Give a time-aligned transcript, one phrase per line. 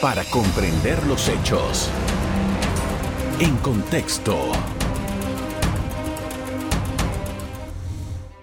[0.00, 1.90] para comprender los hechos.
[3.40, 4.36] En contexto.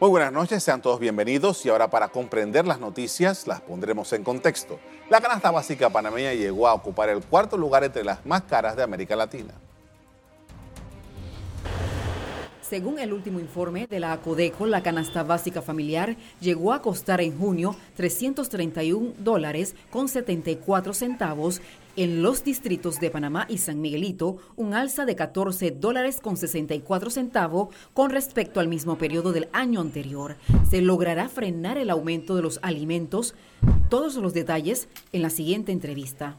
[0.02, 4.26] Muy buenas noches, sean todos bienvenidos y ahora para comprender las noticias las pondremos en
[4.26, 4.80] contexto.
[5.10, 8.84] La canasta básica panameña llegó a ocupar el cuarto lugar entre las más caras de
[8.84, 9.54] América Latina.
[12.68, 17.38] Según el último informe de la ACODECO, la canasta básica familiar llegó a costar en
[17.38, 21.62] junio 331 dólares con 74 centavos
[21.96, 27.12] en los distritos de Panamá y San Miguelito, un alza de 14 dólares con 64
[27.12, 30.36] centavos con respecto al mismo periodo del año anterior.
[30.68, 33.36] ¿Se logrará frenar el aumento de los alimentos?
[33.90, 36.36] Todos los detalles en la siguiente entrevista.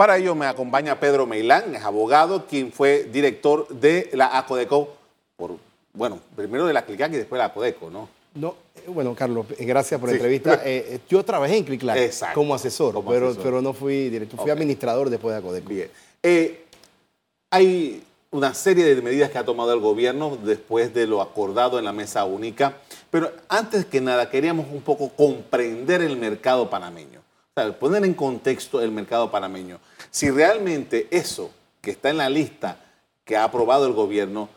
[0.00, 4.88] Para ello me acompaña Pedro Meilán, es abogado, quien fue director de la ACODECO,
[5.36, 5.58] por,
[5.92, 8.08] bueno, primero de la CLICAC y después de la ACODECO, ¿no?
[8.34, 10.62] No, eh, bueno, Carlos, eh, gracias por la entrevista.
[10.64, 15.34] Eh, yo trabajé en CLICLAC como asesor, pero, pero no fui director, fui administrador después
[15.34, 15.68] de ACODECO.
[15.68, 15.90] Bien.
[17.50, 21.84] hay una serie de medidas que ha tomado el gobierno después de lo acordado en
[21.84, 22.78] la mesa única,
[23.10, 27.19] pero antes que nada queríamos un poco comprender el mercado panameño,
[27.62, 29.78] sea, poner en contexto el mercado panameño
[30.10, 32.78] si realmente eso que está en la lista
[33.24, 34.48] que ha aprobado el gobierno,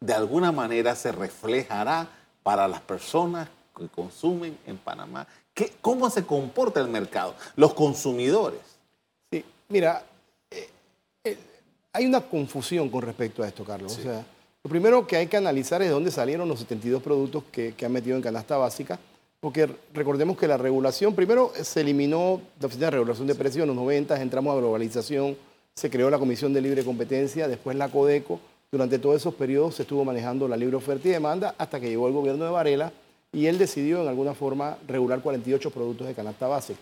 [0.00, 2.08] de alguna manera se reflejará
[2.42, 5.26] para las personas que consumen en Panamá.
[5.52, 7.34] ¿Qué, ¿Cómo se comporta el mercado?
[7.56, 8.60] Los consumidores.
[9.30, 10.04] Sí, mira,
[10.50, 10.70] eh,
[11.24, 11.38] eh,
[11.92, 13.98] hay una confusión con respecto a esto, Carlos.
[13.98, 14.24] O sea,
[14.62, 17.86] lo primero que hay que analizar es de dónde salieron los 72 productos que, que
[17.86, 18.98] han metido en canasta básica
[19.40, 23.68] porque recordemos que la regulación, primero se eliminó la Oficina de Regulación de Precios en
[23.68, 25.36] los 90, entramos a globalización,
[25.74, 28.38] se creó la Comisión de Libre Competencia, después la CODECO.
[28.70, 32.06] Durante todos esos periodos se estuvo manejando la libre oferta y demanda hasta que llegó
[32.06, 32.92] el gobierno de Varela
[33.32, 36.78] y él decidió en alguna forma regular 48 productos de canasta básica.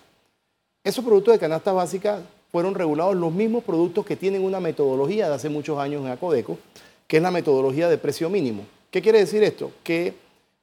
[0.84, 5.34] Esos productos de canasta básica fueron regulados los mismos productos que tienen una metodología de
[5.34, 6.58] hace muchos años en ACODECO,
[7.06, 8.64] que es la metodología de precio mínimo.
[8.90, 9.70] ¿Qué quiere decir esto?
[9.82, 10.14] Que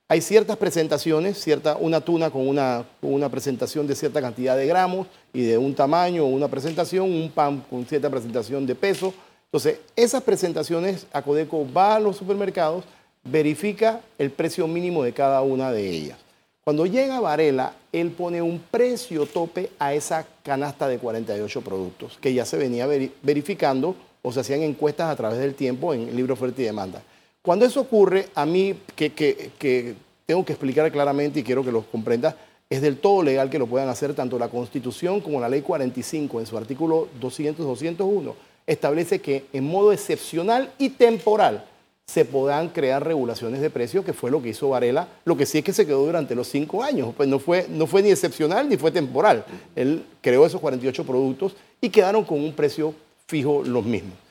[0.07, 2.85] hay ciertas presentaciones, cierta, una tuna con una,
[3.29, 7.85] presentación de cierta cantidad de gramos y de un tamaño, una presentación, un pan con
[7.85, 9.13] cierta presentación de peso.
[9.45, 12.85] Entonces, esas presentaciones, Acodeco va a los supermercados,
[13.23, 16.19] verifica el precio mínimo de cada una de ellas.
[16.63, 22.33] Cuando llega Varela, él pone un precio tope a esa canasta de 48 productos, que
[22.33, 22.88] ya se venía
[23.23, 27.01] verificando o se hacían encuestas a través del tiempo en el libro oferta y demanda.
[27.45, 29.95] Cuando eso ocurre, a mí que,
[30.25, 32.33] tengo que explicar claramente y quiero que lo comprendas,
[32.67, 36.39] es del todo legal que lo puedan hacer tanto la Constitución como la Ley 45
[36.39, 38.33] en su artículo 200-201
[38.66, 41.66] establece que en modo excepcional y temporal
[42.07, 45.07] se podrán crear regulaciones de precios, que fue lo que hizo Varela.
[45.23, 48.09] Lo que sí es que se quedó durante los cinco años, pues no fue ni
[48.09, 49.45] excepcional ni fue temporal.
[49.75, 52.95] Él creó esos 48 productos y quedaron con un precio
[53.27, 54.25] fijo los mismos.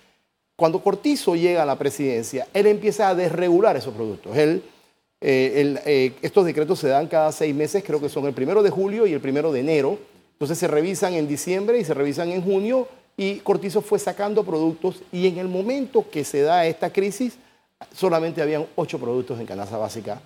[0.56, 4.36] Cuando Cortizo llega a la presidencia, él empieza a desregular esos productos.
[4.36, 4.62] Él,
[5.20, 8.70] eh, eh, estos decretos se dan cada seis meses, creo que son el primero de
[8.70, 9.98] julio y el primero de enero.
[10.32, 15.02] Entonces se revisan en diciembre y se revisan en junio y Cortizo fue sacando productos
[15.12, 17.38] y en el momento que se da esta crisis
[17.92, 20.20] solamente habían ocho productos en canasta básica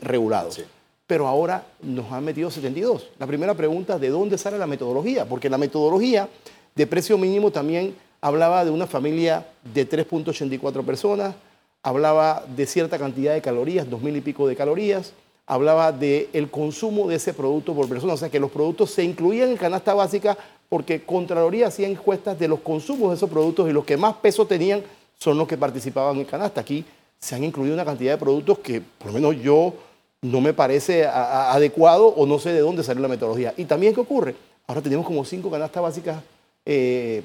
[0.00, 0.62] regulados.
[1.06, 3.10] Pero ahora nos han metido 72.
[3.18, 5.24] La primera pregunta, ¿de dónde sale la metodología?
[5.24, 6.28] Porque la metodología
[6.74, 11.34] de precio mínimo también hablaba de una familia de 3.84 personas,
[11.82, 15.12] hablaba de cierta cantidad de calorías, dos mil y pico de calorías,
[15.46, 19.04] hablaba del el consumo de ese producto por persona, o sea que los productos se
[19.04, 20.38] incluían en canasta básica
[20.70, 24.46] porque Contraloría hacía encuestas de los consumos de esos productos y los que más peso
[24.46, 24.82] tenían
[25.18, 26.62] son los que participaban en canasta.
[26.62, 26.82] Aquí
[27.18, 29.74] se han incluido una cantidad de productos que por lo menos yo
[30.22, 33.52] no me parece adecuado o no sé de dónde salió la metodología.
[33.58, 34.34] Y también, ¿qué ocurre?
[34.66, 36.22] Ahora tenemos como cinco canastas básicas
[36.64, 37.22] eh,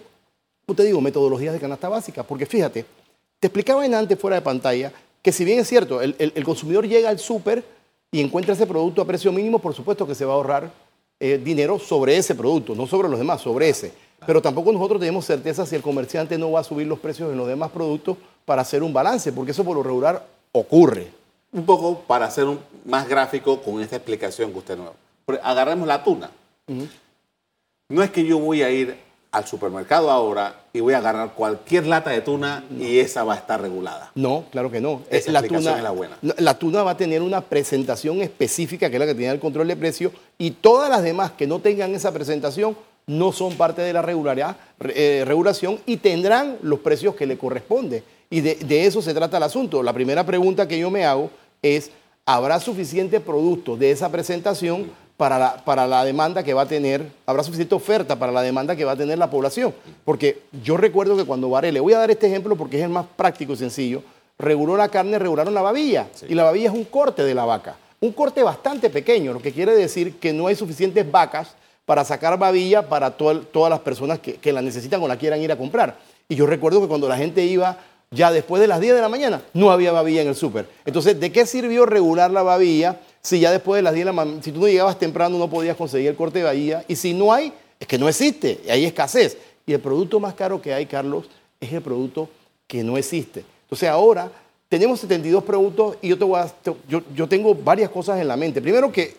[0.73, 2.85] te digo, metodologías de canasta básica, porque fíjate,
[3.39, 4.91] te explicaba en antes fuera de pantalla
[5.21, 7.63] que si bien es cierto, el, consumidor llega al súper
[8.11, 10.71] y encuentra ese producto a precio mínimo, por supuesto que se va a ahorrar
[11.19, 13.91] eh, dinero sobre ese producto, no sobre los demás, sobre ese.
[14.25, 17.37] Pero tampoco nosotros tenemos certeza si el comerciante no va a subir los precios en
[17.37, 21.07] los demás productos para hacer un balance, porque eso por lo regular ocurre.
[21.51, 24.91] Un poco para hacer un, más gráfico con esta explicación que usted nos...
[25.43, 26.31] Agarremos la tuna.
[27.89, 28.97] No es que yo voy a ir
[29.31, 33.37] al supermercado ahora y voy a agarrar cualquier lata de tuna y esa va a
[33.37, 34.11] estar regulada.
[34.15, 35.03] No, claro que no.
[35.09, 36.17] Esa la tuna, es la buena.
[36.21, 39.67] La tuna va a tener una presentación específica que es la que tiene el control
[39.67, 43.93] de precio y todas las demás que no tengan esa presentación no son parte de
[43.93, 48.03] la regularidad, eh, regulación y tendrán los precios que le corresponde.
[48.29, 49.81] Y de, de eso se trata el asunto.
[49.81, 51.91] La primera pregunta que yo me hago es,
[52.25, 57.05] ¿habrá suficiente producto de esa presentación para la, para la demanda que va a tener,
[57.25, 59.75] habrá suficiente oferta para la demanda que va a tener la población.
[60.05, 62.89] Porque yo recuerdo que cuando Varela, le voy a dar este ejemplo porque es el
[62.89, 64.01] más práctico y sencillo,
[64.37, 66.07] reguló la carne, regularon la babilla.
[66.29, 67.75] Y la babilla es un corte de la vaca.
[67.99, 72.39] Un corte bastante pequeño, lo que quiere decir que no hay suficientes vacas para sacar
[72.39, 75.97] babilla para todas las personas que, que la necesitan o la quieran ir a comprar.
[76.29, 77.77] Y yo recuerdo que cuando la gente iba
[78.09, 80.65] ya después de las 10 de la mañana, no había babilla en el súper.
[80.85, 84.13] Entonces, ¿de qué sirvió regular la babilla si ya después de las 10 de la
[84.13, 86.83] mañana, si tú no llegabas temprano no podías conseguir el corte de babilla?
[86.87, 89.37] Y si no hay, es que no existe, hay escasez.
[89.65, 91.25] Y el producto más caro que hay, Carlos,
[91.59, 92.29] es el producto
[92.67, 93.43] que no existe.
[93.63, 94.31] Entonces, ahora
[94.67, 96.51] tenemos 72 productos y yo, te voy a,
[96.87, 98.61] yo, yo tengo varias cosas en la mente.
[98.61, 99.15] Primero que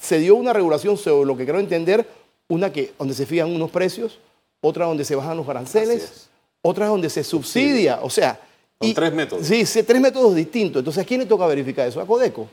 [0.00, 2.06] se dio una regulación sobre lo que quiero entender,
[2.48, 4.18] una que donde se fijan unos precios,
[4.60, 6.28] otra donde se bajan los aranceles
[6.62, 8.40] otras donde se subsidia, o sea...
[8.78, 9.46] Con tres métodos.
[9.46, 10.80] Sí, sí, tres métodos distintos.
[10.80, 12.00] Entonces, ¿a quién le toca verificar eso?
[12.00, 12.48] A Codeco.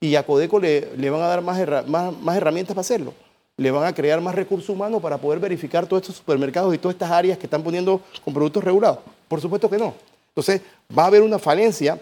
[0.00, 3.14] Y a Codeco le, le van a dar más, más, herramientas para hacerlo.
[3.56, 6.94] Le van a crear más recursos humanos para poder verificar todos estos supermercados y todas
[6.94, 9.00] estas áreas que están poniendo con productos regulados.
[9.26, 9.94] Por supuesto que no.
[10.28, 10.60] Entonces,
[10.96, 12.00] va a haber una falencia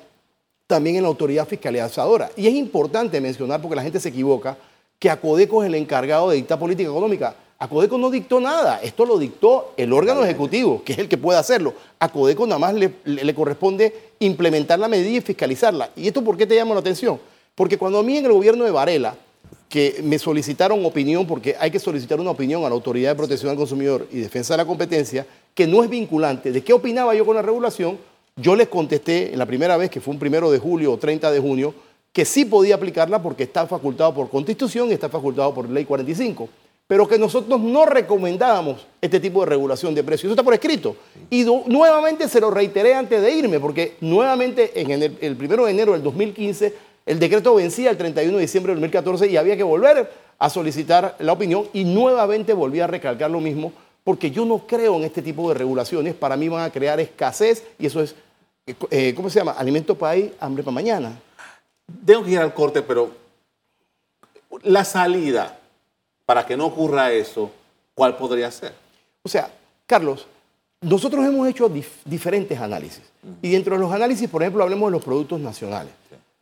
[0.67, 2.31] también en la autoridad fiscalizadora.
[2.37, 4.57] Y es importante mencionar, porque la gente se equivoca,
[4.99, 7.35] que a Codeco es el encargado de dictar política económica.
[7.59, 11.17] A Codeco no dictó nada, esto lo dictó el órgano ejecutivo, que es el que
[11.17, 11.73] puede hacerlo.
[11.99, 15.91] A Codeco nada más le, corresponde implementar la medida y fiscalizarla.
[15.97, 17.19] ¿Y esto por qué te llama la atención?
[17.57, 19.17] Porque cuando a mí en el gobierno de Varela,
[19.69, 23.51] que me solicitaron opinión, porque hay que solicitar una opinión a la Autoridad de Protección
[23.51, 27.27] al Consumidor y Defensa de la Competencia, que no es vinculante, de qué opinaba yo
[27.27, 27.99] con la regulación,
[28.37, 31.33] yo les contesté en la primera vez, que fue un primero de julio o 30
[31.33, 31.75] de junio,
[32.13, 36.49] que sí podía aplicarla porque está facultado por Constitución y está facultado por Ley 45
[36.87, 40.27] pero que nosotros no recomendábamos este tipo de regulación de precios.
[40.27, 40.97] Eso está por escrito.
[41.31, 45.93] Y nuevamente se lo reiteré antes de irme, porque nuevamente en el, 1 de enero
[45.93, 46.75] del 2015
[47.07, 51.15] el decreto vencía el 31 de diciembre del 2014 y había que volver a solicitar
[51.21, 53.73] la opinión y nuevamente volví a recalcar lo mismo,
[54.03, 56.15] porque yo no creo en este tipo de regulaciones.
[56.15, 58.17] Para mí van a crear escasez y eso es,
[58.91, 59.53] eh, ¿cómo se llama?
[59.53, 61.17] Alimento para hoy, hambre para mañana.
[62.05, 63.13] Tengo que ir al corte, pero
[64.65, 65.59] la salida
[66.25, 67.53] para que no ocurra eso,
[67.95, 68.75] ¿cuál podría ser?
[69.23, 69.49] O sea,
[69.87, 70.27] Carlos,
[70.81, 71.71] nosotros hemos hecho
[72.05, 73.03] diferentes análisis.
[73.43, 75.93] Y dentro de los análisis, por ejemplo, hablemos de los productos nacionales.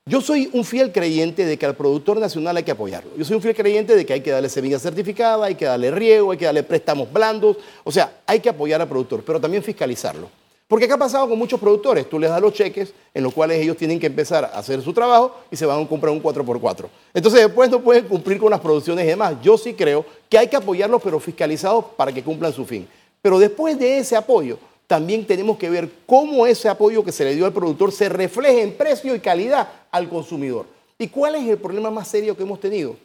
[0.06, 3.10] Yo soy un fiel creyente de que al productor nacional hay que apoyarlo.
[3.16, 5.90] Yo soy un fiel creyente de que hay que darle semilla certificada, hay que darle
[5.90, 7.56] riego, hay que darle préstamos blandos.
[7.84, 10.28] O sea, hay que apoyar al productor, pero también fiscalizarlo.
[10.68, 12.06] Porque ¿qué ha pasado con muchos productores?
[12.06, 14.92] Tú les das los cheques en los cuales ellos tienen que empezar a hacer su
[14.92, 16.86] trabajo y se van a comprar un 4x4.
[17.14, 19.36] Entonces después no pueden cumplir con las producciones y demás.
[19.42, 22.86] Yo sí creo que hay que apoyarlos, pero fiscalizados para que cumplan su fin.
[23.22, 27.34] Pero después de ese apoyo, también tenemos que ver cómo ese apoyo que se le
[27.34, 30.66] dio al productor se refleja en precio y calidad al consumidor.
[30.98, 32.96] ¿Y cuál es el problema más serio que hemos tenido?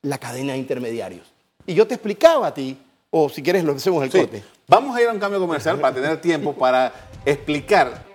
[0.00, 1.26] La cadena de intermediarios.
[1.66, 2.78] Y yo te explicaba a ti
[3.10, 4.42] o si quieres lo hacemos el corte.
[4.66, 8.06] Vamos a ir a un cambio comercial para tener tiempo para explicar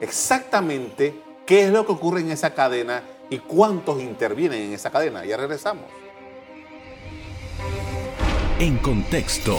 [0.00, 1.12] exactamente
[1.44, 5.24] qué es lo que ocurre en esa cadena y cuántos intervienen en esa cadena.
[5.24, 5.84] Ya regresamos.
[8.60, 9.58] En contexto.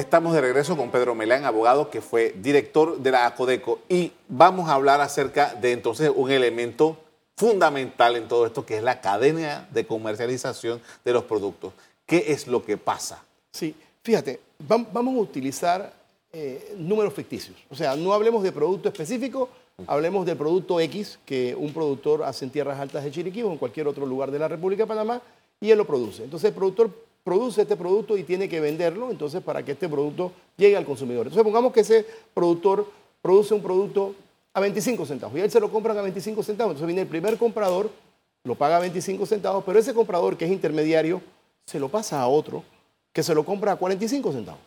[0.00, 4.70] Estamos de regreso con Pedro Melán, abogado que fue director de la ACODECO, y vamos
[4.70, 6.96] a hablar acerca de entonces un elemento
[7.36, 11.74] fundamental en todo esto, que es la cadena de comercialización de los productos.
[12.06, 13.22] ¿Qué es lo que pasa?
[13.52, 15.92] Sí, fíjate, vamos a utilizar
[16.32, 17.58] eh, números ficticios.
[17.68, 19.50] O sea, no hablemos de producto específico,
[19.86, 23.58] hablemos del producto X que un productor hace en tierras altas de Chiriquí o en
[23.58, 25.20] cualquier otro lugar de la República de Panamá
[25.60, 26.24] y él lo produce.
[26.24, 26.90] Entonces el productor
[27.24, 31.26] produce este producto y tiene que venderlo, entonces para que este producto llegue al consumidor.
[31.26, 32.90] Entonces pongamos que ese productor
[33.22, 34.14] produce un producto
[34.52, 35.38] a 25 centavos.
[35.38, 36.72] Y él se lo compran a 25 centavos.
[36.72, 37.90] Entonces viene el primer comprador,
[38.44, 41.20] lo paga a 25 centavos, pero ese comprador que es intermediario
[41.66, 42.64] se lo pasa a otro
[43.12, 44.60] que se lo compra a 45 centavos.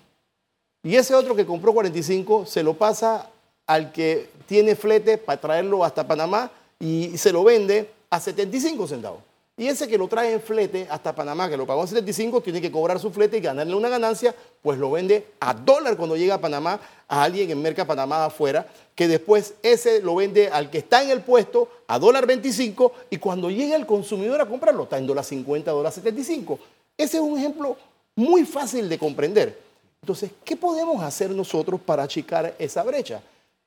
[0.84, 3.30] Y ese otro que compró 45 se lo pasa
[3.66, 9.22] al que tiene flete para traerlo hasta Panamá y se lo vende a 75 centavos.
[9.56, 12.60] Y ese que lo trae en flete hasta Panamá, que lo pagó en 75, tiene
[12.60, 14.34] que cobrar su flete y ganarle una ganancia,
[14.64, 18.66] pues lo vende a dólar cuando llega a Panamá a alguien en Merca Panamá afuera,
[18.96, 23.18] que después ese lo vende al que está en el puesto a dólar 25 y
[23.18, 26.58] cuando llega el consumidor a comprarlo está en dólar 50, dólar 75.
[26.98, 27.78] Ese es un ejemplo
[28.16, 29.60] muy fácil de comprender.
[30.02, 33.22] Entonces, ¿qué podemos hacer nosotros para achicar esa brecha?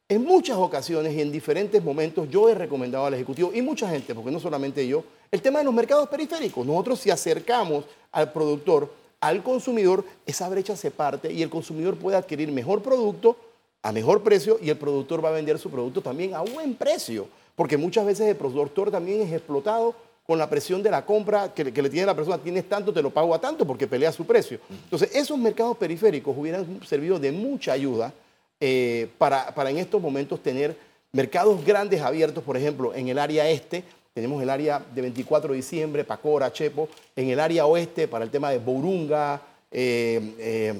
[0.09, 4.15] En muchas ocasiones y en diferentes momentos yo he recomendado al Ejecutivo y mucha gente,
[4.15, 6.67] porque no solamente yo, el tema de los mercados periféricos.
[6.67, 12.17] Nosotros si acercamos al productor, al consumidor, esa brecha se parte y el consumidor puede
[12.17, 13.37] adquirir mejor producto
[13.83, 17.29] a mejor precio y el productor va a vender su producto también a buen precio,
[17.55, 19.95] porque muchas veces el productor también es explotado
[20.27, 23.11] con la presión de la compra que, le- tiene la persona, tienes tanto, te lo
[23.11, 24.59] pago a tanto porque pelea su precio.
[24.69, 28.13] Entonces, esos mercados periféricos hubieran servido de mucha ayuda
[28.59, 30.77] eh, para en estos momentos tener
[31.13, 33.85] mercados grandes abiertos, por ejemplo, en el área este,
[34.17, 38.31] tenemos el área de 24 de diciembre, Pacora, Chepo, en el área oeste para el
[38.31, 40.75] tema de Bourunga, eh, eh,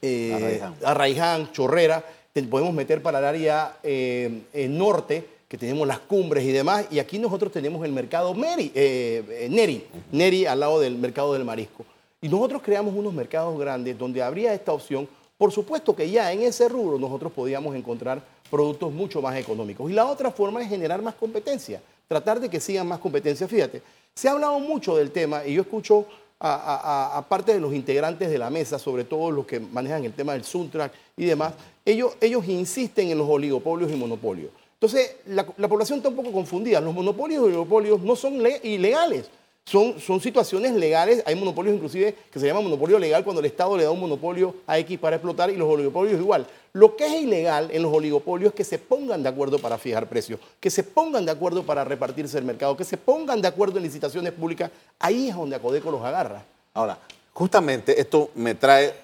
[0.00, 1.52] eh, Arraiján.
[1.52, 2.02] Chorrera,
[2.48, 7.18] podemos meter para el área eh, norte, que tenemos las cumbres y demás, y aquí
[7.18, 11.84] nosotros tenemos el mercado Neri, Neri al lado del mercado del marisco.
[12.22, 15.06] Y nosotros creamos unos mercados grandes donde habría esta opción.
[15.36, 19.90] Por supuesto que ya en ese rubro nosotros podíamos encontrar productos mucho más económicos.
[19.90, 23.46] Y la otra forma es generar más competencia, tratar de que sigan más competencia.
[23.48, 23.82] Fíjate,
[24.14, 26.06] se ha hablado mucho del tema y yo escucho
[26.38, 30.12] a, a- parte de los integrantes de la mesa, sobre todo los que manejan el
[30.12, 34.50] tema del Suntrack y demás, ellos, ellos insisten en los oligopolios y monopolios.
[34.74, 36.80] Entonces, la, la población está un poco confundida.
[36.82, 39.30] Los monopolios y oligopolios no son le- ilegales.
[39.68, 43.76] Son, son situaciones legales, hay monopolios inclusive que se llama monopolio legal cuando el Estado
[43.76, 46.46] le da un monopolio a X para explotar y los oligopolios igual.
[46.72, 50.08] Lo que es ilegal en los oligopolios es que se pongan de acuerdo para fijar
[50.08, 53.78] precios, que se pongan de acuerdo para repartirse el mercado, que se pongan de acuerdo
[53.78, 54.70] en licitaciones públicas.
[55.00, 56.44] Ahí es donde Acodeco los agarra.
[56.72, 56.96] Ahora,
[57.32, 58.94] justamente esto me trae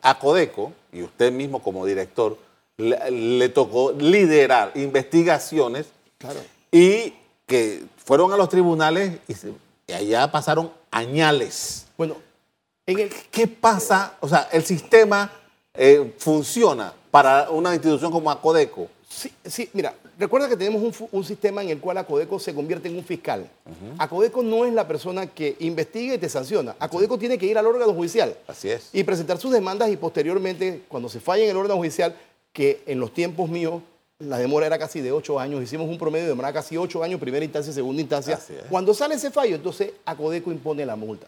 [0.00, 2.38] a Codeco, y usted mismo como director,
[2.78, 6.40] le, le tocó liderar investigaciones Claro.
[6.72, 7.12] y
[7.48, 9.52] que fueron a los tribunales y, se-
[9.88, 11.86] y allá pasaron añales.
[11.96, 12.14] Bueno,
[12.86, 14.14] en el, ¿Qué pasa?
[14.20, 15.32] O sea, el sistema
[15.74, 18.86] eh, funciona para una institución como Acodeco.
[19.08, 22.88] Sí, sí, mira, recuerda que tenemos un, un sistema en el cual Acodeco se convierte
[22.88, 23.48] en un fiscal.
[23.98, 26.76] Acodeco no es la persona que investiga y te sanciona.
[26.78, 28.90] Acodeco tiene que ir al órgano judicial Así es.
[28.92, 32.14] y presentar sus demandas y posteriormente, cuando se falla en el órgano judicial,
[32.52, 33.82] que en los tiempos míos
[34.20, 37.20] la demora era casi de ocho años, hicimos un promedio de demora casi ocho años,
[37.20, 38.36] primera instancia, segunda instancia.
[38.68, 41.26] Cuando sale ese fallo, entonces Acodeco impone la multa.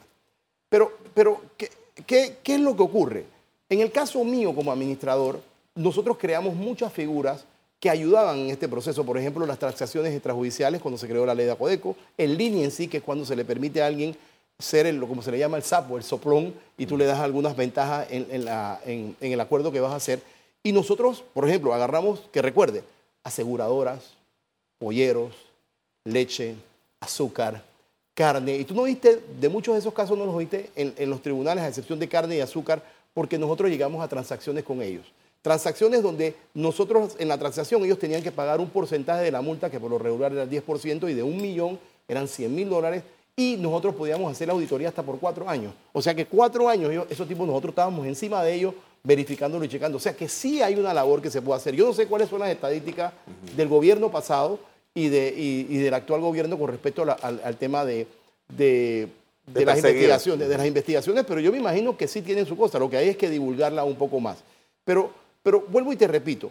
[0.69, 1.71] Pero, pero ¿qué,
[2.07, 3.25] qué, qué es lo que ocurre?
[3.69, 5.41] En el caso mío como administrador,
[5.77, 7.45] nosotros creamos muchas figuras
[7.79, 9.05] que ayudaban en este proceso.
[9.05, 12.71] Por ejemplo, las transacciones extrajudiciales cuando se creó la ley de Acodeco, el línea en
[12.73, 14.17] sí, que es cuando se le permite a alguien
[14.59, 17.57] ser el, como se le llama el sapo, el soplón, y tú le das algunas
[17.57, 20.21] ventajas en, en la- en- en el acuerdo que vas a hacer.
[20.63, 22.85] Y nosotros, por ejemplo, agarramos, que recuerde,
[23.23, 24.15] aseguradoras,
[24.79, 25.35] polleros,
[26.05, 26.55] leche,
[27.01, 27.63] azúcar,
[28.15, 28.57] carne.
[28.57, 31.65] Y tú no viste, de muchos de esos casos no los viste en, los tribunales,
[31.65, 32.83] a excepción de carne y azúcar,
[33.15, 35.07] porque nosotros llegamos a transacciones con ellos.
[35.43, 39.71] Transacciones donde nosotros en la transacción ellos tenían que pagar un porcentaje de la multa,
[39.71, 43.03] que por lo regular era el 10%, y de un millón eran 100 mil dólares,
[43.37, 45.73] y nosotros podíamos hacer la auditoría hasta por cuatro años.
[45.95, 49.97] O sea que cuatro años, esos tipos, nosotros estábamos encima de ellos, verificándolo y checando.
[49.99, 51.75] O sea que sí hay una labor que se puede hacer.
[51.75, 53.13] Yo no sé cuáles son las estadísticas
[53.57, 54.59] del gobierno pasado
[54.95, 58.07] y, de, y- y del actual gobierno con respecto la- al, al tema de,
[58.49, 59.09] de-
[59.65, 62.79] las investigaciones, de las investigaciones, pero yo me imagino que sí tienen su cosa.
[62.79, 64.39] Lo que hay es que divulgarla un poco más.
[64.85, 65.11] Pero,
[65.43, 66.51] pero vuelvo y te repito,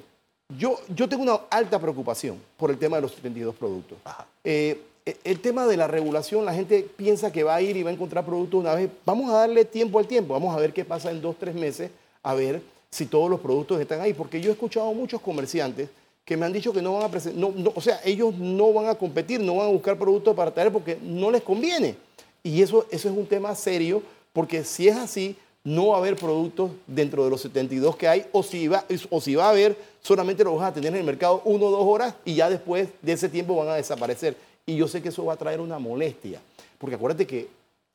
[0.58, 3.98] yo, yo tengo una alta preocupación por el tema de los 72 productos.
[4.44, 7.84] Eh, eh, el tema de la regulación, la gente piensa que va a ir y
[7.84, 8.90] va a encontrar productos una vez.
[9.06, 11.92] Vamos a darle tiempo al tiempo, vamos a ver qué pasa en dos, tres meses,
[12.24, 14.14] a ver si todos los productos están ahí.
[14.14, 15.90] Porque yo he escuchado a muchos comerciantes
[16.26, 18.72] que me han dicho que no van a presentar, no, no, o sea, ellos no
[18.72, 21.96] van a competir, no van a buscar productos para traer porque no les conviene.
[22.44, 26.16] Y eso, eso es un tema serio, porque si es así, no va a haber
[26.16, 29.76] productos dentro de los 72 que hay, o si va, o si va a haber,
[30.02, 32.90] solamente lo vas a tener en el mercado uno o dos horas y ya después
[33.02, 34.38] de ese tiempo van a desaparecer.
[34.66, 36.40] Y yo sé que eso va a traer una molestia,
[36.78, 37.48] porque acuérdate que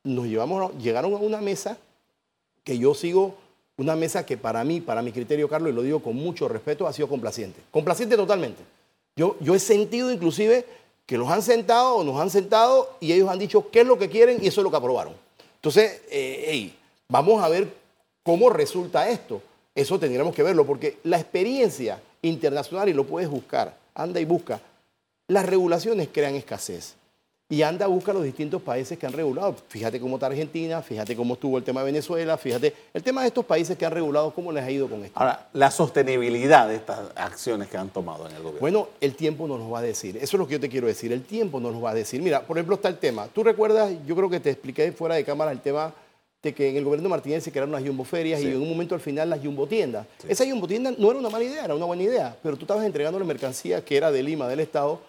[0.02, 1.78] nos llevamos, llegaron a una mesa
[2.64, 3.35] que yo sigo,
[3.76, 6.87] una mesa que para mí, para mi criterio, Carlos, y lo digo con mucho respeto,
[6.87, 7.61] ha sido complaciente.
[7.71, 8.62] Complaciente totalmente.
[9.16, 10.64] Yo, yo he sentido inclusive
[11.07, 13.99] que los han sentado o nos han sentado y ellos han dicho qué es lo
[13.99, 15.14] que quieren y eso es lo que aprobaron.
[15.57, 16.76] Entonces, eh, hey,
[17.09, 17.69] vamos a ver
[18.23, 19.43] cómo resulta esto.
[19.75, 24.61] Eso tendríamos que verlo porque la experiencia internacional, y lo puedes buscar, anda y busca,
[25.28, 26.95] las regulaciones crean escasez.
[27.50, 29.54] Y anda, busca los distintos países que han regulado.
[29.68, 33.28] Fíjate cómo está Argentina, fíjate cómo estuvo el tema de Venezuela, fíjate el tema de
[33.28, 35.20] estos países que han regulado, cómo les ha ido con esto.
[35.20, 38.60] Ahora, la sostenibilidad de estas acciones que han tomado en el gobierno.
[38.60, 40.16] Bueno, el tiempo nos lo va a decir.
[40.16, 41.12] Eso es lo que yo te quiero decir.
[41.12, 42.22] El tiempo nos lo va a decir.
[42.22, 43.28] Mira, por ejemplo, está el tema.
[43.28, 45.92] Tú recuerdas, yo creo que te expliqué fuera de cámara el tema
[46.42, 48.68] de que en el gobierno de Martínez se crearon las jumbo ferias y en un
[48.70, 50.06] momento al final las jumbo tiendas.
[50.26, 52.86] Esa jumbo tienda no era una mala idea, era una buena idea, pero tú estabas
[52.86, 55.00] entregando la mercancía que era de Lima, del Estado,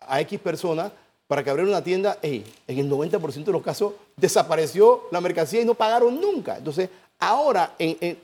[0.00, 0.92] a X personas
[1.30, 2.18] para que abriera una tienda.
[2.22, 6.58] En el 90% de los casos desapareció la mercancía y no pagaron nunca.
[6.58, 8.18] Entonces, ahora en,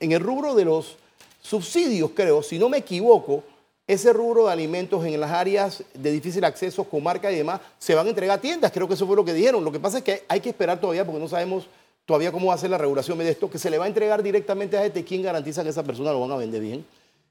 [0.00, 0.96] el, rubro de los
[1.40, 3.44] subsidios, creo, si no me equivoco,
[3.86, 8.08] ese rubro de alimentos en las áreas de difícil acceso, comarca y demás, se van
[8.08, 8.72] a entregar a tiendas.
[8.72, 9.62] Creo que eso fue lo que dijeron.
[9.62, 11.68] Lo que pasa es que hay que esperar todavía porque no sabemos
[12.04, 14.20] todavía cómo va a ser la regulación de esto, que se le va a entregar
[14.24, 15.04] directamente a este.
[15.04, 16.84] ¿Quién garantiza que esa persona lo van a vender bien?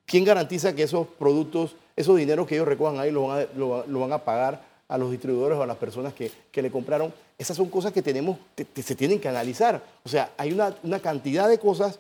[0.05, 4.61] ¿Quién garantiza que esos productos, esos dineros que ellos recojan ahí lo van a, pagar
[4.87, 7.13] a los distribuidores o a las personas que, le compraron?
[7.37, 9.81] Esas son cosas que tenemos, que, se tienen que analizar.
[10.03, 11.99] O sea, hay una, una cantidad de cosas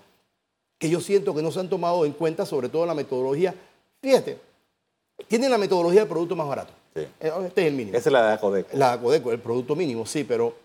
[0.77, 3.53] que yo siento que no se han tomado en cuenta, sobre todo la metodología.
[4.01, 4.37] Fíjate,
[5.27, 6.73] tienen la metodología del producto más barato.
[6.95, 7.01] Sí.
[7.19, 7.97] Eh, este es el mínimo.
[7.97, 8.69] Esa es la de Acodeco.
[8.73, 10.55] La de Acodeco, el producto mínimo, sí, pero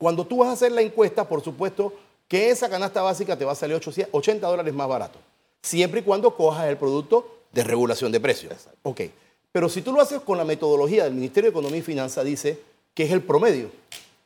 [0.00, 1.92] cuando tú vas a hacer la encuesta, por supuesto
[2.26, 3.80] que esa canasta básica te va a salir
[4.12, 5.18] 80 dólares más barato,
[5.62, 8.52] siempre y cuando cojas el producto de regulación de precios.
[8.82, 9.02] Ok,
[9.52, 12.58] pero si tú lo haces con la metodología del Ministerio de Economía y Finanzas, dice
[12.94, 13.70] que es el promedio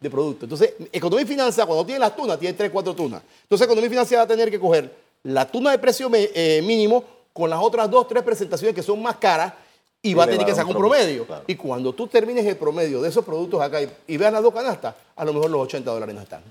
[0.01, 0.45] de producto.
[0.45, 3.23] Entonces, Economía y Finanzas, cuando tiene las tunas, tiene 3, 4 tunas.
[3.43, 7.05] Entonces, Economía y Finanzas va a tener que coger la tuna de precio eh, mínimo
[7.33, 9.53] con las otras dos, tres presentaciones que son más caras
[10.01, 11.27] y, va a tener que sacar un promedio.
[11.47, 14.95] Y cuando tú termines el promedio de esos productos acá y, veas las dos canastas,
[15.17, 16.43] a lo mejor los 80 dólares no están.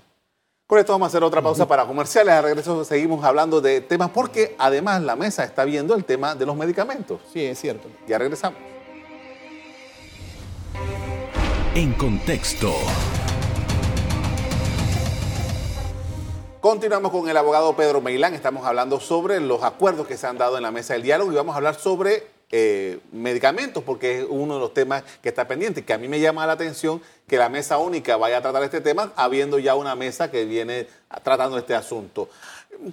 [0.74, 2.34] Con esto vamos a hacer otra pausa para comerciales.
[2.34, 6.48] A regreso seguimos hablando de temas porque además la mesa está viendo el tema de
[6.48, 7.22] los medicamentos.
[7.32, 7.90] Sí, es cierto.
[8.08, 8.58] Ya regresamos.
[11.76, 12.74] En contexto.
[16.60, 18.34] Continuamos con el abogado Pedro Meilán.
[18.34, 21.36] Estamos hablando sobre los acuerdos que se han dado en la mesa del diálogo y
[21.36, 25.84] vamos a hablar sobre eh, medicamentos, porque es uno de los temas que está pendiente.
[25.84, 28.80] Que a mí me llama la atención que la mesa única vaya a tratar este
[28.80, 30.86] tema, habiendo ya una mesa que viene
[31.24, 32.30] tratando este asunto.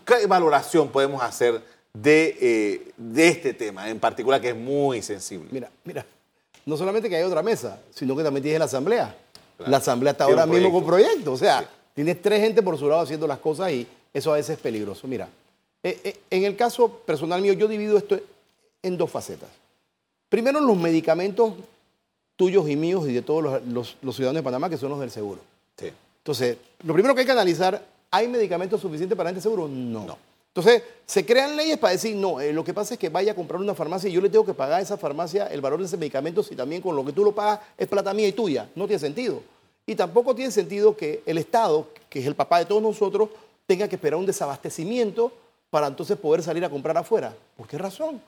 [0.07, 1.61] ¿Qué valoración podemos hacer
[1.93, 5.49] de, eh, de este tema en particular, que es muy sensible?
[5.50, 6.07] Mira, mira,
[6.64, 9.14] no solamente que hay otra mesa, sino que también tienes la asamblea.
[9.59, 11.69] La asamblea está ahora mismo con proyectos, o sea.
[11.95, 15.07] Tienes tres gente por su lado haciendo las cosas y eso a veces es peligroso.
[15.07, 15.29] Mira,
[15.83, 18.19] eh, en el caso personal mío, yo divido esto
[18.83, 19.49] en dos facetas.
[20.29, 21.55] Primero, los medicamentos
[22.37, 25.41] tuyos y míos y de todos los, ciudadanos de Panamá, que son los del seguro.
[25.77, 25.91] Sí.
[26.19, 29.69] Entonces, lo primero que hay que analizar, ¿hay medicamentos suficientes para gente seguro?
[29.69, 30.07] No.
[30.07, 30.31] no.
[30.54, 33.35] Entonces, se crean leyes para decir, no, eh, lo que pasa es que vaya a
[33.37, 35.87] comprar una farmacia y yo le tengo que pagar a esa farmacia el valor de
[35.87, 38.69] ese medicamento si también con lo que tú lo pagas es plata mía y tuya.
[38.75, 39.43] No tiene sentido.
[39.87, 43.28] Y tampoco tiene sentido que el Estado, que es el papá de todos nosotros,
[43.67, 45.33] tenga que esperar un desabastecimiento
[45.71, 47.33] para entonces poder salir a comprar afuera.
[47.57, 48.21] ¿Por qué razón?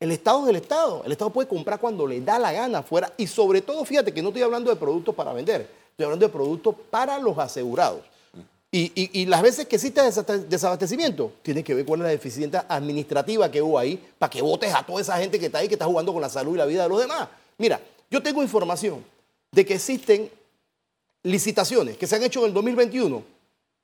[0.00, 1.02] El Estado es el Estado.
[1.04, 3.12] El Estado puede comprar cuando le da la gana afuera.
[3.18, 6.32] Y sobre todo, fíjate que no estoy hablando de productos para vender, estoy hablando de
[6.32, 8.00] productos para los asegurados.
[8.72, 10.00] Y, las veces que existe
[10.48, 14.84] desabastecimiento, tiene que ver con la deficiencia administrativa que hubo ahí para que votes a
[14.86, 16.84] toda esa gente que está ahí, que está jugando con la salud y la vida
[16.84, 17.28] de los demás.
[17.58, 19.04] Mira, yo tengo información
[19.50, 20.30] de que existen
[21.24, 23.24] licitaciones que se han hecho en el 2021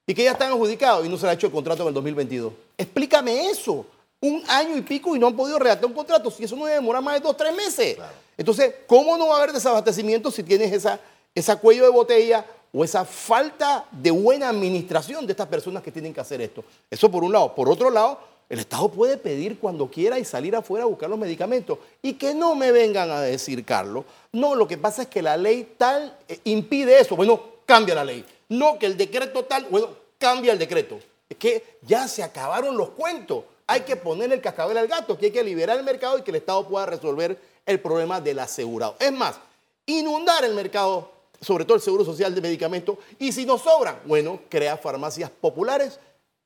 [0.06, 2.52] y que ya están adjudicados y no se ha hecho el contrato en el 2022.
[2.78, 3.84] Explícame eso.
[4.20, 6.30] Un año y pico y no han podido redactar un contrato.
[6.30, 7.98] Si eso no demora más de dos, tres meses.
[8.36, 10.98] Entonces, ¿cómo no va a haber desabastecimiento si tienes esa,
[11.34, 16.12] esa cuello de botella o esa falta de buena administración de estas personas que tienen
[16.12, 16.64] que hacer esto?
[16.90, 17.54] Eso por un lado.
[17.54, 21.18] Por otro lado, el Estado puede pedir cuando quiera y salir afuera a buscar los
[21.18, 21.78] medicamentos.
[22.00, 25.36] Y que no me vengan a decir, Carlos, no, lo que pasa es que la
[25.36, 27.16] ley tal eh, impide eso.
[27.16, 28.24] Bueno, cambia la ley.
[28.48, 30.98] No, que el decreto tal, bueno, cambia el decreto.
[31.28, 33.44] Es que ya se acabaron los cuentos.
[33.66, 36.30] Hay que poner el cascabel al gato, que hay que liberar el mercado y que
[36.30, 38.96] el Estado pueda resolver el problema del asegurado.
[39.00, 39.38] Es más,
[39.86, 44.40] inundar el mercado, sobre todo el seguro social de medicamentos, y si no sobran, bueno,
[44.48, 45.98] crea farmacias populares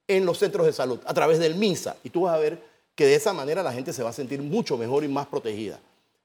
[0.09, 1.97] en los centros de salud a través del MINSA.
[2.03, 2.63] Y tú vas a ver
[2.95, 5.79] que de esa manera la gente se va a sentir mucho mejor y más protegida.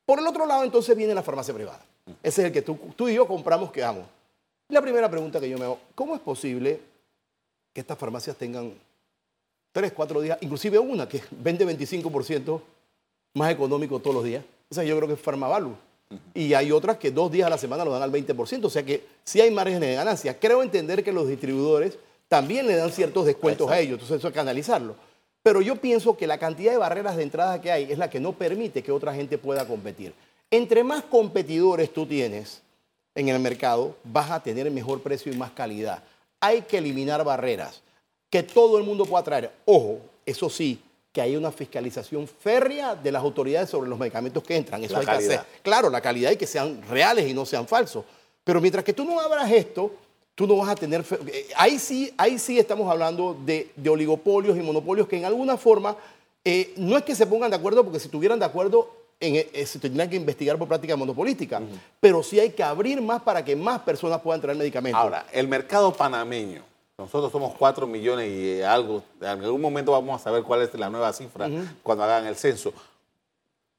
[0.05, 1.83] Por el otro lado, entonces viene la farmacia privada.
[2.23, 4.05] Ese es el que tú, tú y yo compramos que amo.
[4.69, 6.79] La primera pregunta que yo me hago, ¿cómo es posible
[7.73, 8.73] que estas farmacias tengan
[9.75, 12.61] tres, cuatro días, inclusive una que vende 25%
[13.33, 14.41] más económico todos los días?
[14.69, 15.75] O sea, yo creo que es Farmavalu.
[16.33, 18.63] Y hay otras que dos días a la semana lo dan al 20%.
[18.63, 20.39] O sea que sí hay márgenes de ganancia.
[20.39, 21.97] Creo entender que los distribuidores
[22.29, 24.95] también le dan ciertos descuentos a ellos, entonces eso hay que analizarlo.
[25.43, 28.21] Pero yo pienso que la cantidad de barreras de entrada que hay es la que
[28.21, 30.13] no permite que otra gente pueda competir.
[30.51, 32.61] Entre más competidores tú tienes
[33.13, 36.01] en el mercado, vas a tener mejor precio y más calidad.
[36.39, 37.81] Hay que eliminar barreras
[38.35, 39.49] que todo el mundo pueda traer.
[39.63, 40.81] Ojo, eso sí,
[41.13, 44.83] que hay una fiscalización férrea de las autoridades sobre los medicamentos que entran.
[44.83, 45.41] Eso hay que hacer.
[45.61, 48.03] Claro, la calidad y que sean reales y no sean falsos.
[48.43, 49.89] Pero mientras que tú no abras esto,
[50.35, 51.05] tú no vas a tener...
[51.27, 55.95] Eh, ahí sí, ahí sí estamos hablando de, oligopolios y monopolios que en alguna forma
[56.43, 58.89] eh, no es que se pongan de acuerdo, porque si estuvieran de acuerdo
[59.21, 61.61] eh, se tendrían que investigar por práctica monopolística,
[62.01, 65.01] pero sí hay que abrir más para que más personas puedan traer medicamentos.
[65.01, 66.63] Ahora, el mercado panameño,
[66.97, 70.89] nosotros somos 4 millones y algo, en algún momento vamos a saber cuál es la
[70.89, 71.49] nueva cifra
[71.83, 72.73] cuando hagan el censo.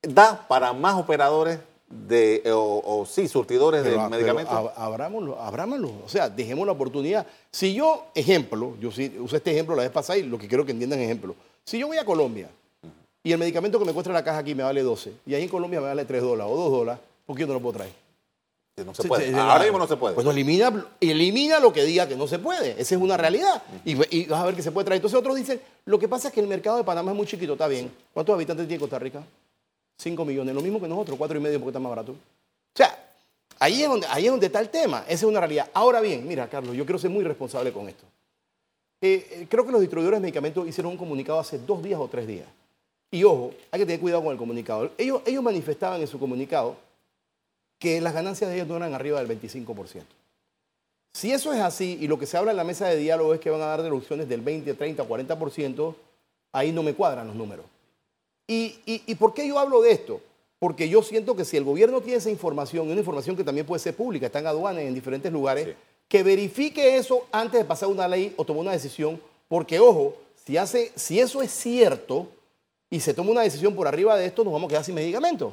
[0.03, 4.71] da para más operadores de, o, sí, surtidores de medicamentos.
[4.77, 7.27] abrámoslo, abrámoslo, o sea, dejemos la oportunidad.
[7.51, 10.67] Si yo, ejemplo, yo sí, usé este ejemplo la vez pasada y lo que quiero
[10.67, 11.35] que entiendan ejemplo.
[11.65, 12.49] Si yo voy a Colombia
[13.25, 15.43] y el medicamento que me cuesta en la caja aquí me vale 12 y ahí
[15.45, 17.79] en Colombia me vale 3 dólares o 2 dólares, ¿por qué yo no lo puedo
[17.79, 18.06] traer?
[18.85, 19.35] No se puede.
[19.35, 20.15] Ahora mismo no se puede.
[20.15, 22.73] Pues elimina, elimina lo que diga que no se puede.
[22.73, 23.63] Esa es una realidad.
[23.87, 24.99] y, vas a ver que se puede traer.
[24.99, 27.55] Entonces otros dicen, lo que pasa es que el mercado de Panamá es muy chiquito,
[27.55, 27.91] está bien.
[28.13, 29.23] ¿Cuántos habitantes tiene Costa Rica?
[29.97, 30.55] 5 millones.
[30.55, 32.13] Lo mismo que nosotros, 4 y medio porque está más barato.
[32.13, 32.17] O
[32.75, 33.03] sea,
[33.59, 35.05] ahí es, donde, ahí es donde está el tema.
[35.05, 35.71] Esa es una realidad.
[35.73, 38.05] Ahora bien, mira, Carlos, yo quiero ser muy responsable con esto.
[39.01, 42.09] Eh, eh, creo que los distribuidores de medicamentos hicieron un comunicado hace dos días o
[42.09, 42.47] tres días.
[43.11, 44.91] Y ojo, hay que tener cuidado con el comunicado.
[44.99, 46.77] Ellos, ellos manifestaban en su comunicado
[47.79, 50.03] que las ganancias de ellos no eran arriba del 25%.
[51.13, 53.41] Si eso es así y lo que se habla en la mesa de diálogo es
[53.41, 55.95] que van a dar reducciones del 20, 30, 40%,
[56.53, 57.65] ahí no me cuadran los números.
[58.47, 60.21] ¿Y, por qué yo hablo de esto?
[60.59, 63.81] Porque yo siento que si el gobierno tiene esa información, una información que también puede
[63.81, 65.75] ser pública, está en aduanas en diferentes lugares,
[66.09, 70.57] que verifique eso antes de pasar una ley o tomar una decisión, porque ojo, si,
[70.57, 72.29] hace, si eso es cierto
[72.89, 75.53] y se toma una decisión por arriba de esto, nos vamos a quedar sin medicamentos.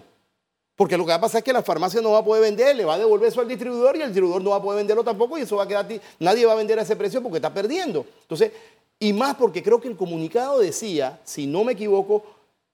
[0.75, 2.75] Porque lo que va a pasar es que la farmacia no va a poder vender,
[2.75, 5.03] le va a devolver eso al distribuidor y el distribuidor no va a poder venderlo
[5.03, 5.87] tampoco y eso va a quedar,
[6.19, 8.05] nadie va a vender a ese precio porque está perdiendo.
[8.21, 8.51] Entonces,
[8.99, 12.23] y más porque creo que el comunicado decía, si no me equivoco,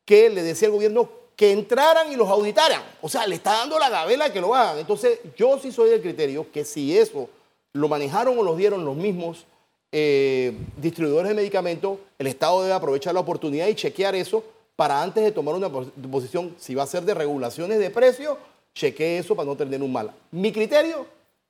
[0.06, 2.82] que le decía al gobierno que entraran y los auditaran.
[3.02, 4.78] O sea, le está dando la gabela que lo hagan.
[4.80, 7.30] Entonces, yo sí soy del criterio que si eso
[7.74, 9.46] lo manejaron o lo dieron los mismos
[9.92, 14.44] eh, distribuidores de medicamentos, el Estado debe aprovechar la oportunidad y chequear eso
[14.80, 18.38] para antes de tomar una posición, si va a ser de regulaciones de precios,
[18.74, 20.10] chequee eso para no tener un mal.
[20.32, 21.06] Mi criterio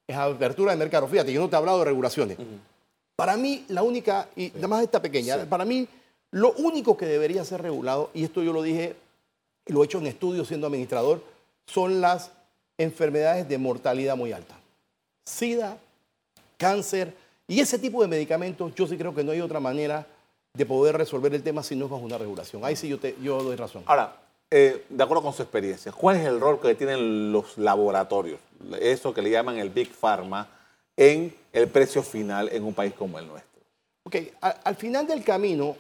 [0.08, 1.08] es apertura de mercado.
[1.08, 2.40] Fíjate, yo no te he hablado de regulaciones.
[3.16, 5.88] Para mí, la única, y nada más esta pequeña, para mí,
[6.32, 8.96] lo único que debería ser regulado, y esto yo lo dije
[9.68, 11.22] y lo he hecho en estudios siendo administrador,
[11.68, 12.32] son las
[12.80, 14.56] enfermedades de mortalidad muy alta.
[15.24, 15.78] SIDA,
[16.58, 17.14] cáncer
[17.48, 20.08] y ese tipo de medicamentos, yo sí creo que no hay otra manera
[20.60, 22.66] de poder resolver el tema si no es bajo una regulación.
[22.66, 23.82] Ahí sí yo, te, yo doy razón.
[23.86, 24.14] Ahora,
[24.52, 28.42] eh, de acuerdo con su experiencia, ¿cuál es el rol que tienen los laboratorios,
[28.82, 30.50] eso que le llaman el Big Pharma,
[30.98, 33.62] en el precio final en un país como el nuestro?
[34.04, 35.78] Ok, al, final del camino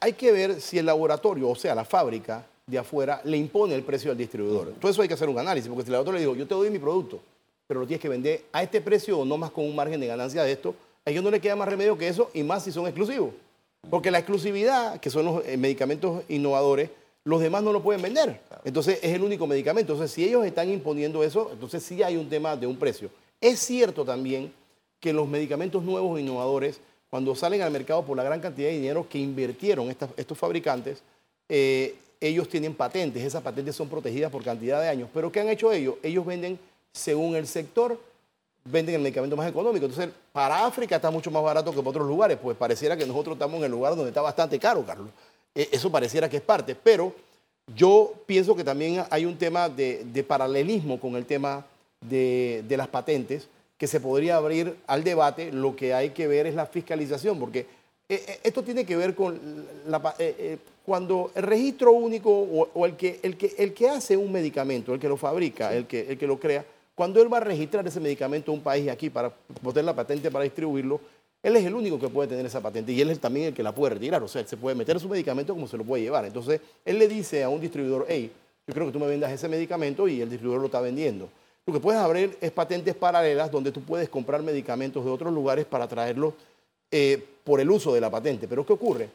[0.00, 3.82] hay que ver si el laboratorio, o sea, la fábrica de afuera, le impone el
[3.82, 4.72] precio al distribuidor.
[4.80, 6.54] Todo eso hay que hacer un análisis, porque si el laboratorio le digo, yo te
[6.54, 7.20] doy mi producto,
[7.66, 10.06] pero lo tienes que vender a este precio o no más con un margen de
[10.06, 12.72] ganancia de esto, a ellos no le queda más remedio que eso y más si
[12.72, 13.34] son exclusivos.
[13.90, 16.90] Porque la exclusividad, que son los eh, medicamentos innovadores,
[17.24, 18.40] los demás no lo pueden vender.
[18.64, 19.92] Entonces es el único medicamento.
[19.92, 23.10] Entonces si ellos están imponiendo eso, entonces sí hay un tema de un precio.
[23.40, 24.52] Es cierto también
[25.00, 28.74] que los medicamentos nuevos e innovadores, cuando salen al mercado por la gran cantidad de
[28.74, 31.02] dinero que invirtieron estos fabricantes,
[31.48, 33.22] eh, ellos tienen patentes.
[33.22, 35.08] Esas patentes son protegidas por cantidad de años.
[35.12, 35.96] Pero ¿qué han hecho ellos?
[36.02, 36.58] Ellos venden
[36.92, 38.00] según el sector
[38.64, 39.86] venden el medicamento más económico.
[39.86, 43.34] Entonces, para África está mucho más barato que para otros lugares, pues pareciera que nosotros
[43.34, 45.10] estamos en el lugar donde está bastante caro, Carlos.
[45.54, 47.14] E, eso pareciera que es parte, pero
[47.74, 51.64] yo pienso que también hay un tema de, paralelismo con el tema
[52.00, 55.52] de, las patentes que se podría abrir al debate.
[55.52, 57.60] Lo que hay que ver es la fiscalización, porque
[58.08, 62.96] eh, eh, esto tiene que ver con la, eh, cuando el registro único o, el,
[62.96, 66.18] que, el, que, el que hace un medicamento, el que lo fabrica, el, que, el
[66.18, 66.64] que lo crea,
[66.94, 70.30] cuando él va a registrar ese medicamento en un país aquí para poner la patente
[70.30, 71.00] para distribuirlo,
[71.42, 73.62] él es el único que puede tener esa patente y él es también el que
[73.62, 74.22] la puede retirar.
[74.22, 76.24] O sea, él se puede meter su medicamento como se lo puede llevar.
[76.24, 78.32] Entonces, él le dice a un distribuidor, hey,
[78.66, 81.28] yo creo que tú me vendas ese medicamento y el distribuidor lo está vendiendo.
[81.66, 85.66] Lo que puedes abrir es patentes paralelas donde tú puedes comprar medicamentos de otros lugares
[85.66, 86.32] para traerlos
[86.90, 88.48] eh, por el uso de la patente.
[88.48, 89.10] Pero ¿qué ocurre?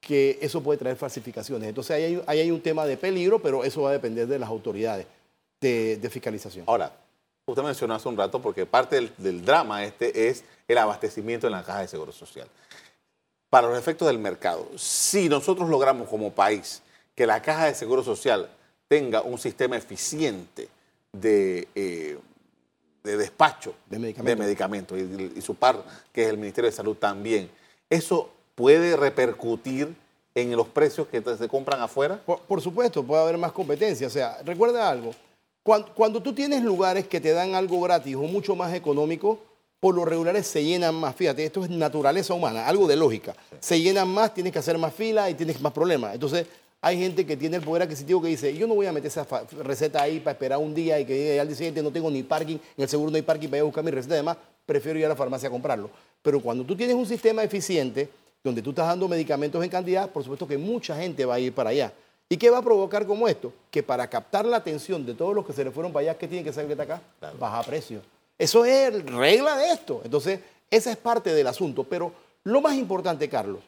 [0.00, 1.66] Que eso puede traer falsificaciones.
[1.66, 5.06] Entonces ahí hay, un tema de peligro, pero eso va a depender de las autoridades
[5.62, 6.64] de, de fiscalización.
[6.66, 6.92] Ahora,
[7.46, 11.62] Usted mencionó hace un rato porque parte del, drama este es el abastecimiento en la
[11.62, 12.48] caja de seguro social.
[13.50, 16.82] Para los efectos del mercado, si nosotros logramos como país
[17.14, 18.48] que la caja de seguro social
[18.88, 20.68] tenga un sistema eficiente
[21.12, 22.18] de, eh,
[23.02, 27.50] despacho de medicamentos, y, su par, que es el Ministerio de Salud también,
[27.90, 29.94] eso puede repercutir
[30.34, 32.20] en los precios que se compran afuera?
[32.24, 34.06] Por, por, supuesto, puede haber más competencia.
[34.06, 35.14] O sea, recuerda algo,
[35.64, 39.38] cuando, tú tienes lugares que te dan algo gratis o mucho más económico,
[39.80, 41.16] por lo regulares se llenan más.
[41.16, 43.34] Fíjate, esto es naturaleza humana, algo de lógica.
[43.60, 46.12] Se llenan más, tienes que hacer más fila y tienes más problemas.
[46.12, 46.46] Entonces,
[46.82, 49.26] hay gente que tiene el poder adquisitivo que dice, yo no voy a meter esa
[49.62, 52.56] receta ahí para esperar un día y que al día siguiente no tengo ni parking,
[52.56, 55.06] en el seguro no hay parking para ir a buscar mi receta, además prefiero ir
[55.06, 55.88] a la farmacia a comprarlo.
[56.20, 58.10] Pero cuando tú tienes un sistema eficiente,
[58.42, 61.54] donde tú estás dando medicamentos en cantidad, por supuesto que mucha gente va a ir
[61.54, 61.90] para allá.
[62.34, 63.52] ¿Y qué va a provocar como esto?
[63.70, 66.26] Que para captar la atención de todos los que se le fueron para allá, ¿qué
[66.26, 67.00] tiene que salir de acá?
[67.38, 68.00] Baja precio.
[68.36, 70.00] Eso es regla de esto.
[70.02, 71.84] Entonces, esa es parte del asunto.
[71.84, 72.10] Pero
[72.42, 73.60] lo más importante, Carlos,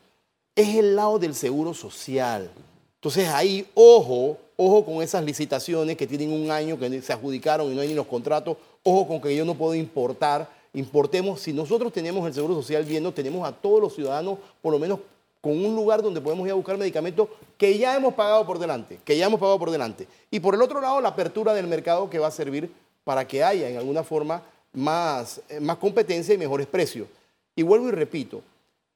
[0.57, 2.51] es el lado del seguro social.
[2.97, 7.75] Entonces, ahí, ojo, ojo con esas licitaciones que tienen un año, que se adjudicaron y
[7.77, 8.57] no hay ni los contratos.
[8.83, 10.51] Ojo con que yo no puedo importar.
[10.75, 14.81] Importemos, si nosotros tenemos el seguro social viendo, tenemos a todos los ciudadanos, por lo
[14.81, 14.99] menos
[15.47, 18.99] con un lugar donde podemos ir a buscar medicamentos que ya hemos pagado por delante,
[19.05, 20.09] que ya hemos pagado por delante.
[20.29, 22.69] Y por el otro lado, la apertura del mercado que va a servir
[23.05, 27.07] para que haya en alguna forma más, eh, más competencia y mejores precios.
[27.55, 28.43] Y vuelvo y repito,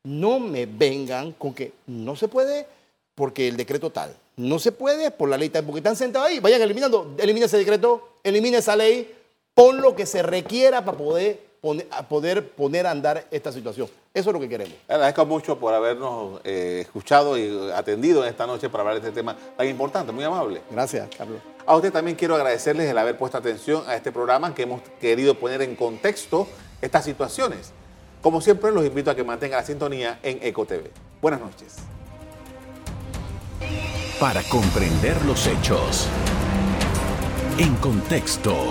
[0.02, 2.66] no me vengan con que no se puede
[3.14, 6.40] porque el decreto tal, no se puede por la ley tal, porque están sentados ahí,
[6.40, 9.14] vayan eliminando, elimina ese decreto, elimina esa ley,
[9.54, 11.49] pon lo que se requiera para poder
[11.90, 13.88] a poder poner a andar esta situación.
[14.14, 14.74] Eso es lo que queremos.
[14.88, 19.20] agradezco mucho por habernos eh, escuchado y atendido en esta noche para hablar de este
[19.20, 20.62] tema tan importante, muy amable.
[20.70, 21.40] Gracias, Carlos.
[21.66, 25.34] A usted también quiero agradecerles el haber puesto atención a este programa que hemos querido
[25.34, 26.48] poner en contexto
[26.80, 27.72] estas situaciones.
[28.22, 30.90] Como siempre, los invito a que mantengan la sintonía en EcoTV.
[31.22, 31.76] Buenas noches.
[34.18, 36.08] Para comprender los hechos.
[37.58, 38.70] En contexto.